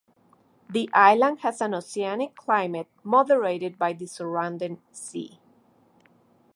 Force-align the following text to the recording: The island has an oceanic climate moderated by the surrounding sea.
The 0.67 0.89
island 0.93 1.41
has 1.41 1.61
an 1.61 1.75
oceanic 1.75 2.35
climate 2.35 2.87
moderated 3.03 3.77
by 3.77 3.93
the 3.93 4.07
surrounding 4.07 4.81
sea. 4.91 5.37